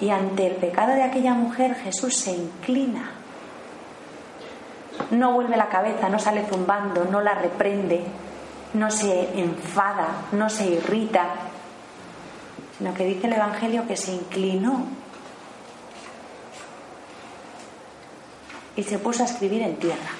Y 0.00 0.10
ante 0.10 0.48
el 0.48 0.56
pecado 0.56 0.92
de 0.94 1.04
aquella 1.04 1.34
mujer 1.34 1.76
Jesús 1.76 2.16
se 2.16 2.32
inclina. 2.32 3.12
No 5.12 5.32
vuelve 5.32 5.56
la 5.56 5.68
cabeza, 5.68 6.08
no 6.08 6.18
sale 6.18 6.46
zumbando, 6.46 7.04
no 7.04 7.20
la 7.20 7.34
reprende, 7.34 8.02
no 8.74 8.90
se 8.90 9.38
enfada, 9.38 10.26
no 10.32 10.48
se 10.48 10.66
irrita, 10.66 11.34
sino 12.78 12.94
que 12.94 13.04
dice 13.04 13.26
el 13.26 13.34
Evangelio 13.34 13.86
que 13.86 13.96
se 13.96 14.12
inclinó 14.12 14.86
y 18.76 18.82
se 18.82 18.98
puso 18.98 19.22
a 19.22 19.26
escribir 19.26 19.62
en 19.62 19.76
tierra. 19.76 20.10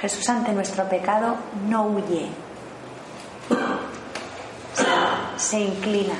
Jesús 0.00 0.28
ante 0.28 0.52
nuestro 0.52 0.86
pecado 0.86 1.36
no 1.66 1.86
huye, 1.86 2.28
se, 5.36 5.60
inclina. 5.60 6.12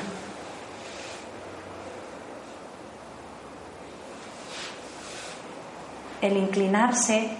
El 6.24 6.38
inclinarse, 6.38 7.36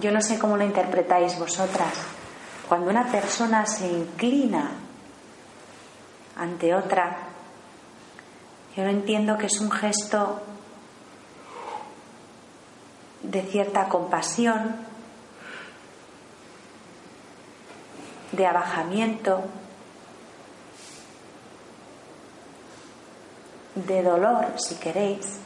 yo 0.00 0.12
no 0.12 0.20
sé 0.22 0.38
cómo 0.38 0.56
lo 0.56 0.62
interpretáis 0.62 1.36
vosotras. 1.36 1.92
cuando 2.68 2.88
una 2.88 3.10
persona 3.10 3.66
se 3.66 3.88
inclina 3.88 4.70
ante 6.36 6.72
otra, 6.76 7.16
yo 8.76 8.84
entiendo 8.84 9.36
que 9.36 9.46
es 9.46 9.60
un 9.60 9.72
gesto 9.72 10.40
de 13.24 13.42
cierta 13.42 13.88
compasión, 13.88 14.76
de 18.30 18.46
abajamiento, 18.46 19.42
de 23.74 24.02
dolor, 24.04 24.52
si 24.56 24.76
queréis. 24.76 25.40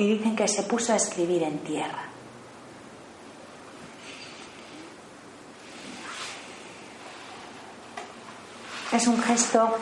Y 0.00 0.16
dicen 0.16 0.34
que 0.34 0.48
se 0.48 0.62
puso 0.62 0.94
a 0.94 0.96
escribir 0.96 1.42
en 1.42 1.58
tierra. 1.58 2.04
Es 8.92 9.06
un 9.06 9.22
gesto 9.22 9.76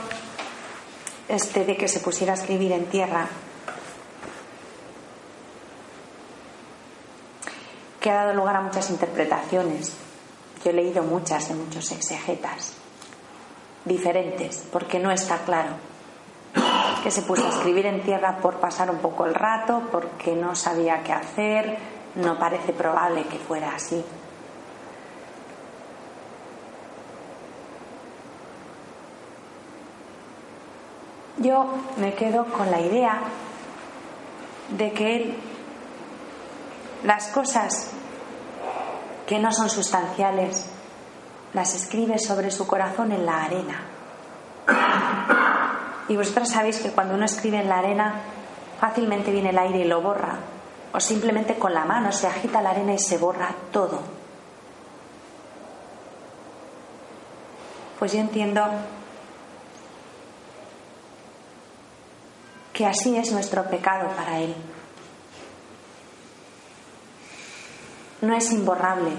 este 1.29 1.65
de 1.65 1.77
que 1.77 1.87
se 1.87 2.01
pusiera 2.01 2.33
a 2.33 2.35
escribir 2.35 2.73
en 2.73 2.87
tierra 2.87 3.29
que 8.01 8.11
ha 8.11 8.25
dado 8.25 8.35
lugar 8.35 8.57
a 8.57 8.63
muchas 8.63 8.91
interpretaciones. 8.91 9.93
Yo 10.65 10.73
he 10.73 10.75
leído 10.75 11.05
muchas 11.05 11.49
de 11.49 11.55
muchos 11.55 11.93
exegetas 11.93 12.73
diferentes, 13.85 14.65
porque 14.73 14.99
no 14.99 15.13
está 15.13 15.39
claro 15.45 15.77
que 16.99 17.11
se 17.11 17.23
puso 17.23 17.47
a 17.47 17.51
escribir 17.51 17.87
en 17.87 18.03
tierra 18.03 18.39
por 18.39 18.57
pasar 18.57 18.91
un 18.91 18.99
poco 18.99 19.27
el 19.27 19.35
rato, 19.35 19.83
porque 19.91 20.35
no 20.35 20.55
sabía 20.55 21.03
qué 21.03 21.13
hacer, 21.13 21.79
no 22.15 22.39
parece 22.39 22.73
probable 22.73 23.25
que 23.25 23.39
fuera 23.39 23.75
así. 23.75 24.05
Yo 31.39 31.67
me 31.99 32.15
quedo 32.15 32.47
con 32.47 32.71
la 32.71 32.81
idea 32.81 33.21
de 34.71 34.93
que 34.93 35.17
él 35.17 35.37
las 37.05 37.29
cosas 37.29 37.93
que 39.27 39.39
no 39.39 39.53
son 39.53 39.71
sustanciales 39.71 40.67
las 41.55 41.75
escribe 41.75 42.19
sobre 42.19 42.51
su 42.51 42.67
corazón 42.67 43.13
en 43.13 43.25
la 43.25 43.45
arena. 43.45 43.85
Y 46.09 46.17
vosotras 46.17 46.51
sabéis 46.51 46.79
que 46.79 46.91
cuando 46.91 47.15
uno 47.15 47.27
escribe 47.27 47.61
en 47.61 47.69
la 47.69 47.79
arena 47.79 48.15
fácilmente 48.81 49.31
viene 49.31 49.51
el 49.51 49.59
aire 49.59 49.81
y 49.81 49.85
lo 49.85 50.01
borra. 50.01 50.39
O 50.93 51.01
simplemente 51.01 51.59
con 51.59 51.75
la 51.75 51.85
mano 51.85 52.13
se 52.13 52.27
agita 52.27 52.63
la 52.63 52.71
arena 52.71 52.95
y 52.95 52.99
se 52.99 53.19
borra 53.19 53.55
todo. 53.71 54.01
Pues 57.99 58.13
yo 58.13 58.21
entiendo 58.21 58.65
que 62.73 62.87
así 62.87 63.17
es 63.17 63.33
nuestro 63.33 63.65
pecado 63.65 64.09
para 64.17 64.39
Él. 64.39 64.55
No 68.23 68.35
es 68.35 68.51
imborrable. 68.53 69.11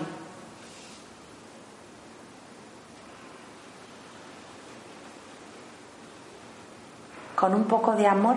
Con 7.40 7.56
un 7.56 7.64
poco 7.66 7.94
de 7.94 8.06
amor 8.06 8.36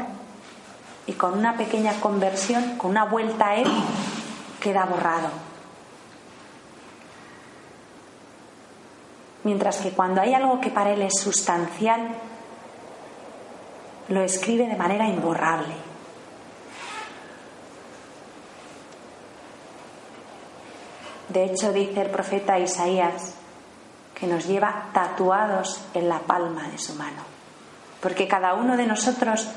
y 1.07 1.15
con 1.15 1.37
una 1.37 1.57
pequeña 1.57 1.95
conversión, 2.01 2.77
con 2.77 2.93
una 2.93 3.05
vuelta 3.05 3.49
a 3.49 3.57
Él, 3.57 3.67
queda 4.61 4.85
borrado. 4.85 5.29
Mientras 9.43 9.79
que 9.79 9.91
cuando 9.91 10.21
hay 10.21 10.35
algo 10.35 10.61
que 10.61 10.71
para 10.71 10.93
Él 10.93 11.03
es 11.03 11.19
sustancial, 11.21 12.15
lo 14.09 14.23
escribe 14.23 14.69
de 14.69 14.77
manera 14.77 15.09
imborrable. 15.09 15.75
De 21.29 21.45
hecho, 21.47 21.73
dice 21.73 22.03
el 22.03 22.11
profeta 22.11 22.59
Isaías 22.59 23.35
que 24.15 24.29
nos 24.29 24.47
lleva 24.47 24.91
tatuados 24.93 25.81
en 25.95 26.09
la 26.09 26.21
palma 26.21 26.69
de 26.69 26.79
su 26.79 26.95
mano, 26.95 27.32
porque 28.03 28.27
cada 28.27 28.55
uno 28.55 28.77
de 28.77 28.87
nosotros 28.87 29.49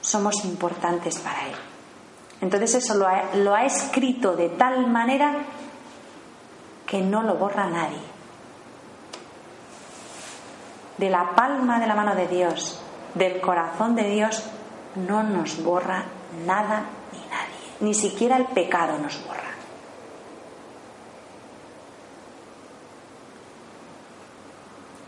somos 0.00 0.42
importantes 0.46 1.18
para 1.18 1.46
Él. 1.46 1.54
Entonces 2.40 2.76
eso 2.76 2.94
lo 2.94 3.54
ha, 3.54 3.64
escrito 3.64 4.34
de 4.34 4.48
tal 4.48 4.86
manera 4.86 5.34
que 6.86 7.02
no 7.02 7.22
lo 7.22 7.34
borra 7.34 7.68
nadie. 7.68 8.00
De 10.96 11.10
la 11.10 11.34
palma 11.34 11.78
de 11.78 11.86
la 11.86 11.94
mano 11.94 12.14
de 12.14 12.26
Dios 12.26 12.82
del 13.14 13.40
corazón 13.40 13.94
de 13.94 14.08
Dios 14.08 14.44
no 14.96 15.22
nos 15.22 15.62
borra 15.62 16.04
nada 16.46 16.86
ni 17.12 17.18
nadie. 17.18 17.76
Ni 17.80 17.94
siquiera 17.94 18.36
el 18.36 18.46
pecado 18.46 18.98
nos 18.98 19.22
borra. 19.26 19.42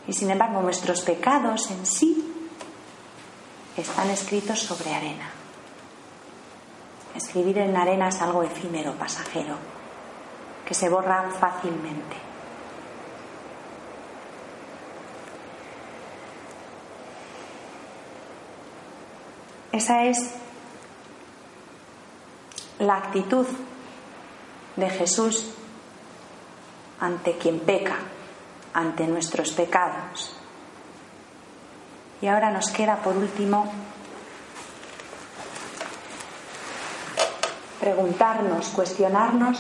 Y 0.07 0.13
sin 0.13 0.31
embargo 0.31 0.61
nuestros 0.61 1.03
pecados 1.03 1.71
en 1.71 1.87
sí 1.87 2.40
están 3.77 4.11
escritos 4.11 4.61
sobre 4.61 4.95
arena. 4.95 5.31
Escribir 7.15 7.59
en 7.59 7.77
arena 7.77 8.09
es 8.09 8.21
algo 8.21 8.43
efímero, 8.43 8.93
pasajero, 8.95 9.57
que 10.67 10.75
se 10.75 10.89
borra 10.89 11.31
fácilmente. 11.39 12.17
Esa 19.73 20.05
es 20.05 20.31
la 22.79 22.97
actitud 22.97 23.47
de 24.77 24.91
Jesús 24.91 25.53
ante 26.99 27.39
quien 27.39 27.61
peca, 27.61 27.97
ante 28.75 29.07
nuestros 29.07 29.53
pecados. 29.53 30.40
Y 32.23 32.27
ahora 32.27 32.51
nos 32.51 32.71
queda 32.71 32.97
por 32.97 33.17
último 33.17 33.73
preguntarnos, 37.81 38.69
cuestionarnos 38.69 39.59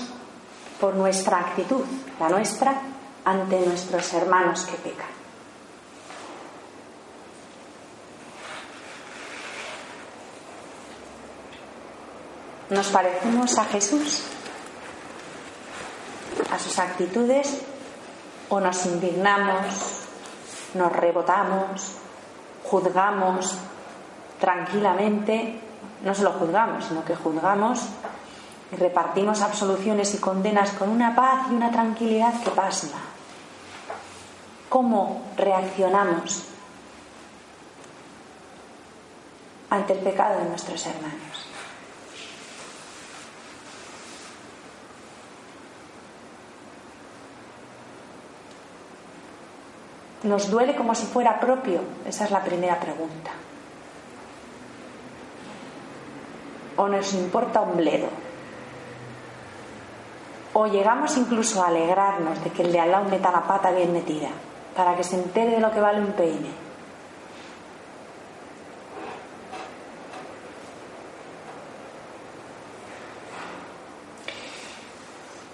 por 0.78 0.94
nuestra 0.94 1.38
actitud, 1.38 1.84
la 2.18 2.28
nuestra, 2.28 2.74
ante 3.24 3.60
nuestros 3.60 4.12
hermanos 4.12 4.66
que 4.66 4.76
pecan. 4.76 5.08
¿Nos 12.68 12.88
parecemos 12.88 13.58
a 13.58 13.64
Jesús? 13.64 14.22
¿A 16.52 16.58
sus 16.58 16.78
actitudes? 16.78 17.62
¿O 18.48 18.60
nos 18.60 18.86
indignamos, 18.86 20.02
nos 20.74 20.92
rebotamos, 20.92 21.96
juzgamos 22.70 23.58
tranquilamente? 24.38 25.60
No 26.04 26.14
solo 26.14 26.32
juzgamos, 26.32 26.84
sino 26.84 27.04
que 27.04 27.16
juzgamos 27.16 27.80
y 28.72 28.76
repartimos 28.76 29.42
absoluciones 29.42 30.14
y 30.14 30.18
condenas 30.18 30.70
con 30.70 30.88
una 30.88 31.14
paz 31.14 31.46
y 31.50 31.54
una 31.54 31.70
tranquilidad 31.70 32.40
que 32.42 32.50
pasma. 32.50 32.98
¿Cómo 34.68 35.22
reaccionamos 35.36 36.44
ante 39.68 39.92
el 39.94 39.98
pecado 39.98 40.38
de 40.38 40.48
nuestros 40.48 40.86
hermanos? 40.86 41.29
¿Nos 50.22 50.50
duele 50.50 50.76
como 50.76 50.94
si 50.94 51.06
fuera 51.06 51.40
propio? 51.40 51.80
Esa 52.06 52.24
es 52.24 52.30
la 52.30 52.42
primera 52.42 52.78
pregunta. 52.78 53.30
¿O 56.76 56.88
nos 56.88 57.14
importa 57.14 57.60
un 57.60 57.76
bledo? 57.76 58.08
¿O 60.52 60.66
llegamos 60.66 61.16
incluso 61.16 61.62
a 61.62 61.68
alegrarnos 61.68 62.42
de 62.44 62.50
que 62.50 62.62
el 62.62 62.72
de 62.72 62.80
al 62.80 62.90
lado 62.90 63.08
meta 63.08 63.30
la 63.30 63.42
pata 63.42 63.70
bien 63.70 63.92
metida 63.92 64.28
para 64.76 64.94
que 64.96 65.04
se 65.04 65.16
entere 65.16 65.52
de 65.52 65.60
lo 65.60 65.70
que 65.70 65.80
vale 65.80 66.00
un 66.00 66.12
peine? 66.12 66.50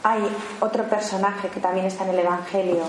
Hay 0.02 0.22
otro 0.60 0.84
personaje 0.84 1.48
que 1.48 1.60
también 1.60 1.86
está 1.86 2.04
en 2.04 2.10
el 2.10 2.20
Evangelio 2.20 2.84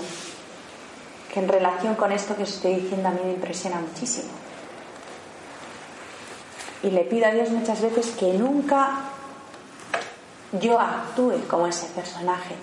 en 1.38 1.48
relación 1.48 1.94
con 1.94 2.12
esto 2.12 2.36
que 2.36 2.42
os 2.42 2.54
estoy 2.54 2.74
diciendo 2.76 3.08
a 3.08 3.12
mí 3.12 3.20
me 3.24 3.32
impresiona 3.32 3.80
muchísimo. 3.80 4.30
Y 6.82 6.90
le 6.90 7.02
pido 7.04 7.26
a 7.26 7.30
Dios 7.30 7.50
muchas 7.50 7.80
veces 7.80 8.10
que 8.18 8.34
nunca 8.34 9.00
yo 10.52 10.78
actúe 10.78 11.40
como 11.48 11.66
ese 11.66 11.86
personaje. 11.88 12.54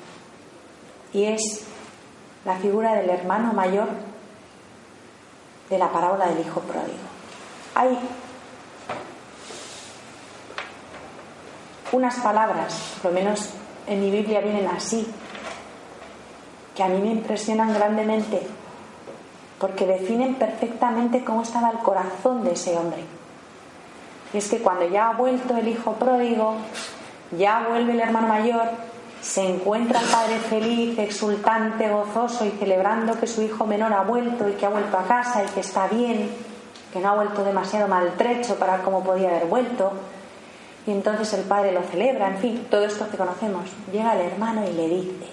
Y 1.14 1.26
es 1.26 1.64
la 2.46 2.58
figura 2.58 2.96
del 2.96 3.10
hermano 3.10 3.54
mayor 3.54 3.88
de 5.70 5.78
la 5.78 5.92
parábola 5.92 6.28
del 6.28 6.40
hijo 6.46 6.62
pródigo. 6.62 6.98
Hay 7.74 7.98
unas 11.92 12.16
palabras, 12.18 12.74
por 13.02 13.12
lo 13.12 13.20
menos 13.20 13.50
en 13.88 14.02
mi 14.02 14.12
Biblia 14.12 14.42
vienen 14.42 14.68
así, 14.68 15.08
que 16.76 16.84
a 16.84 16.88
mí 16.88 17.00
me 17.00 17.12
impresionan 17.12 17.74
grandemente 17.74 18.48
porque 19.60 19.86
definen 19.86 20.36
perfectamente 20.36 21.24
cómo 21.24 21.44
estaba 21.44 21.72
el 21.72 21.78
corazón 21.80 22.44
de 22.44 22.54
ese 22.54 22.78
hombre. 22.78 23.04
Y 24.34 24.38
es 24.38 24.50
que 24.50 24.60
cuando 24.60 24.88
ya 24.88 25.10
ha 25.10 25.13
vuelto 25.13 25.56
el 25.56 25.68
hijo 25.68 25.94
pródigo, 25.94 26.56
ya 27.38 27.65
vuelve 27.70 27.94
el 27.94 28.02
hermano 28.02 28.28
mayor, 28.28 28.70
se 29.22 29.41
encuentra 29.44 30.02
el 30.02 30.08
padre 30.08 30.39
feliz, 30.39 31.00
exultante, 31.00 31.89
gozoso 31.89 32.46
y 32.46 32.52
celebrando 32.52 33.20
que 33.20 33.28
su 33.28 33.41
hijo 33.41 33.65
menor 33.65 33.94
ha 33.94 34.02
vuelto 34.02 34.48
y 34.48 34.54
que 34.54 34.65
ha 34.65 34.70
vuelto 34.70 34.98
a 34.98 35.04
casa 35.04 35.44
y 35.44 35.48
que 35.48 35.62
está 35.62 35.88
bien, 35.88 36.30
que 36.94 37.00
no 37.00 37.10
ha 37.10 37.15
vuelto 37.15 37.44
demasiado 37.44 37.88
maltrecho 37.88 38.56
para 38.56 38.80
cómo 38.84 39.04
podía 39.04 39.30
haber 39.30 39.48
vuelto. 39.48 39.94
Y 40.86 40.91
entonces 40.91 41.34
el 41.34 41.46
padre 41.46 41.72
lo 41.72 41.82
celebra, 41.82 42.28
en 42.28 42.38
fin, 42.38 42.68
todo 42.70 42.86
esto 42.86 43.10
que 43.10 43.18
conocemos. 43.18 43.65
Llega 43.91 44.13
el 44.13 44.32
hermano 44.32 44.63
y 44.70 44.74
le 44.74 44.88
dice, 44.89 45.26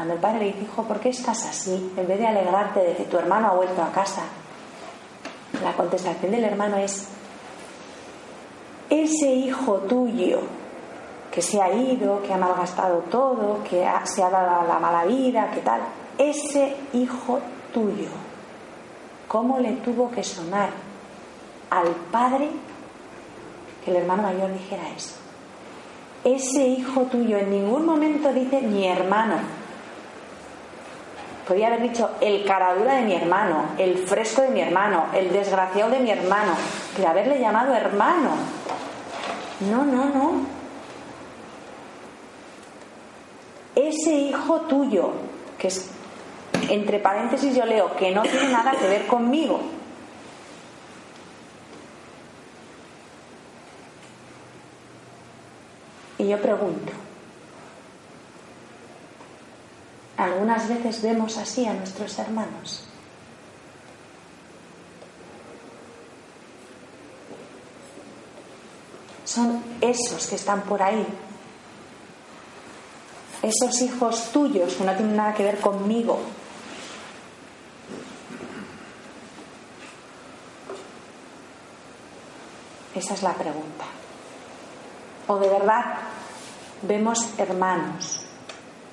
cuando 0.00 0.14
el 0.14 0.20
padre 0.20 0.38
le 0.38 0.46
dice, 0.46 0.66
¿por 0.74 0.98
qué 0.98 1.10
estás 1.10 1.44
así? 1.44 1.92
En 1.94 2.08
vez 2.08 2.18
de 2.18 2.26
alegrarte 2.26 2.80
de 2.80 2.96
que 2.96 3.04
tu 3.04 3.18
hermano 3.18 3.48
ha 3.48 3.54
vuelto 3.54 3.82
a 3.82 3.92
casa, 3.92 4.22
la 5.62 5.74
contestación 5.74 6.32
del 6.32 6.44
hermano 6.44 6.78
es, 6.78 7.06
ese 8.88 9.30
hijo 9.30 9.74
tuyo 9.80 10.40
que 11.30 11.42
se 11.42 11.60
ha 11.60 11.70
ido, 11.70 12.22
que 12.22 12.32
ha 12.32 12.38
malgastado 12.38 13.00
todo, 13.10 13.62
que 13.62 13.86
se 14.04 14.22
ha 14.22 14.30
dado 14.30 14.66
la 14.66 14.78
mala 14.78 15.04
vida, 15.04 15.50
que 15.50 15.60
tal, 15.60 15.82
ese 16.16 16.78
hijo 16.94 17.38
tuyo, 17.74 18.08
¿cómo 19.28 19.58
le 19.58 19.72
tuvo 19.72 20.10
que 20.10 20.24
sonar 20.24 20.70
al 21.68 21.88
padre 22.10 22.48
que 23.84 23.90
el 23.90 23.98
hermano 23.98 24.22
mayor 24.22 24.50
dijera 24.54 24.88
eso? 24.96 25.16
Ese 26.24 26.66
hijo 26.68 27.02
tuyo 27.02 27.36
en 27.36 27.50
ningún 27.50 27.84
momento 27.84 28.32
dice 28.32 28.62
mi 28.62 28.88
hermano. 28.88 29.59
Podría 31.50 31.66
haber 31.66 31.82
dicho 31.82 32.08
el 32.20 32.44
caradura 32.44 32.94
de 32.94 33.02
mi 33.02 33.12
hermano, 33.12 33.70
el 33.76 33.98
fresco 33.98 34.42
de 34.42 34.50
mi 34.50 34.60
hermano, 34.60 35.06
el 35.12 35.32
desgraciado 35.32 35.90
de 35.90 35.98
mi 35.98 36.12
hermano, 36.12 36.52
de 36.96 37.04
haberle 37.04 37.40
llamado 37.40 37.74
hermano. 37.74 38.36
No, 39.68 39.84
no, 39.84 40.04
no. 40.04 40.46
ese 43.74 44.12
hijo 44.12 44.60
tuyo, 44.60 45.10
que 45.58 45.66
es, 45.66 45.90
entre 46.68 47.00
paréntesis 47.00 47.56
yo 47.56 47.64
leo, 47.64 47.96
que 47.96 48.12
no 48.12 48.22
tiene 48.22 48.52
nada 48.52 48.70
que 48.70 48.86
ver 48.86 49.08
conmigo. 49.08 49.60
Y 56.16 56.28
yo 56.28 56.40
pregunto, 56.40 56.92
algunas 60.20 60.68
veces 60.68 61.02
vemos 61.02 61.36
así 61.36 61.66
a 61.66 61.72
nuestros 61.72 62.18
hermanos. 62.18 62.86
Son 69.24 69.62
esos 69.80 70.26
que 70.26 70.34
están 70.34 70.62
por 70.62 70.82
ahí 70.82 71.06
esos 73.42 73.80
hijos 73.80 74.30
tuyos 74.32 74.74
que 74.74 74.84
no 74.84 74.94
tienen 74.94 75.16
nada 75.16 75.34
que 75.34 75.44
ver 75.44 75.60
conmigo. 75.60 76.20
Esa 82.94 83.14
es 83.14 83.22
la 83.22 83.32
pregunta. 83.34 83.84
O 85.26 85.38
de 85.38 85.48
verdad 85.48 85.84
vemos 86.82 87.32
hermanos, 87.38 88.19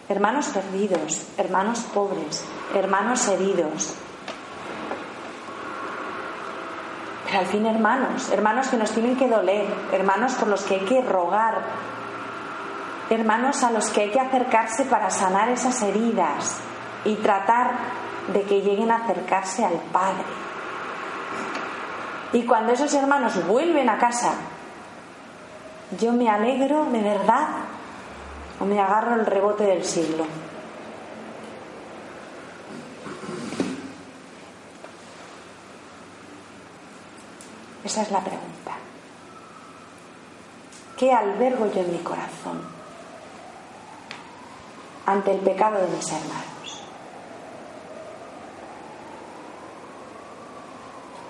hermanos 0.09 0.47
perdidos, 0.47 1.27
hermanos 1.37 1.79
pobres, 1.93 2.45
hermanos 2.73 3.27
heridos. 3.27 3.95
Pero 7.25 7.39
al 7.39 7.45
fin 7.45 7.65
hermanos, 7.65 8.31
hermanos 8.31 8.67
que 8.69 8.77
nos 8.77 8.91
tienen 8.91 9.17
que 9.17 9.27
doler, 9.27 9.67
hermanos 9.91 10.33
por 10.35 10.47
los 10.47 10.63
que 10.63 10.75
hay 10.75 10.85
que 10.85 11.01
rogar, 11.01 11.61
hermanos 13.09 13.63
a 13.63 13.71
los 13.71 13.89
que 13.89 14.01
hay 14.01 14.11
que 14.11 14.19
acercarse 14.19 14.85
para 14.85 15.09
sanar 15.09 15.49
esas 15.49 15.81
heridas 15.81 16.57
y 17.03 17.15
tratar 17.15 17.71
de 18.33 18.43
que 18.43 18.61
lleguen 18.61 18.91
a 18.91 18.97
acercarse 18.97 19.65
al 19.65 19.75
Padre. 19.91 20.23
Y 22.31 22.43
cuando 22.43 22.73
esos 22.73 22.93
hermanos 22.93 23.45
vuelven 23.45 23.89
a 23.89 23.97
casa, 23.97 24.33
yo 25.99 26.13
me 26.13 26.29
alegro 26.29 26.85
de 26.85 27.01
verdad 27.01 27.47
o 28.59 28.65
me 28.65 28.79
agarro 28.79 29.15
el 29.15 29.25
rebote 29.25 29.65
del 29.65 29.83
siglo. 29.83 30.25
Esa 37.83 38.01
es 38.01 38.11
la 38.11 38.19
pregunta. 38.19 38.73
¿Qué 40.97 41.11
albergo 41.11 41.71
yo 41.71 41.81
en 41.81 41.91
mi 41.91 41.99
corazón? 41.99 42.77
ante 45.07 45.31
el 45.31 45.39
pecado 45.39 45.79
de 45.79 45.87
mis 45.87 46.11
hermanos. 46.11 46.83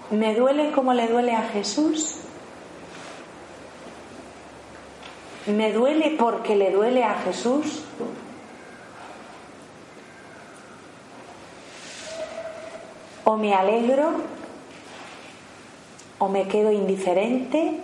¿Me 0.10 0.34
duele 0.34 0.72
como 0.72 0.94
le 0.94 1.08
duele 1.08 1.36
a 1.36 1.44
Jesús? 1.44 2.22
¿Me 5.48 5.72
duele 5.72 6.18
porque 6.20 6.58
le 6.58 6.72
duele 6.72 7.06
a 7.06 7.16
Jesús? 7.22 7.84
¿O 13.24 13.38
me 13.38 13.54
alegro? 13.54 14.12
¿O 16.20 16.28
me 16.28 16.48
quedo 16.50 16.72
indiferente? 16.72 17.80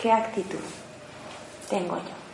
¿Qué 0.00 0.12
actitud 0.12 0.60
tengo 1.68 1.96
yo? 1.96 2.25